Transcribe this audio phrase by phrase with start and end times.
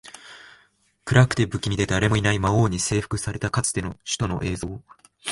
[1.05, 4.81] 暗くて、不気味で、誰もいない魔王に征服されたかつての首都の映像